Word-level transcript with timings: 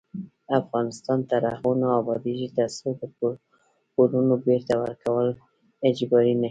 افغانستان 0.59 1.19
تر 1.29 1.41
هغو 1.51 1.71
نه 1.81 1.87
ابادیږي، 2.01 2.47
ترڅو 2.57 2.89
د 2.99 3.01
پورونو 3.93 4.33
بیرته 4.45 4.73
ورکول 4.83 5.27
اجباري 5.89 6.33
نشي. 6.33 6.39